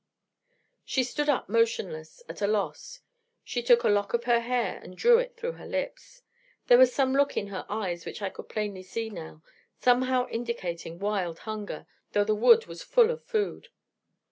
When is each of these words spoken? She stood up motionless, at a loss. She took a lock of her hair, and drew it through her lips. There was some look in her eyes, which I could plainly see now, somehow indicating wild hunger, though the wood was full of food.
She 0.83 1.03
stood 1.03 1.29
up 1.29 1.47
motionless, 1.47 2.23
at 2.27 2.41
a 2.41 2.47
loss. 2.47 3.01
She 3.43 3.61
took 3.61 3.83
a 3.83 3.87
lock 3.87 4.15
of 4.15 4.23
her 4.23 4.39
hair, 4.39 4.79
and 4.81 4.97
drew 4.97 5.19
it 5.19 5.37
through 5.37 5.51
her 5.51 5.67
lips. 5.67 6.23
There 6.65 6.79
was 6.79 6.91
some 6.91 7.13
look 7.13 7.37
in 7.37 7.49
her 7.49 7.67
eyes, 7.69 8.03
which 8.03 8.19
I 8.19 8.31
could 8.31 8.49
plainly 8.49 8.81
see 8.81 9.11
now, 9.11 9.43
somehow 9.77 10.27
indicating 10.29 10.97
wild 10.97 11.37
hunger, 11.45 11.85
though 12.13 12.23
the 12.25 12.33
wood 12.33 12.65
was 12.65 12.81
full 12.81 13.11
of 13.11 13.23
food. 13.23 13.67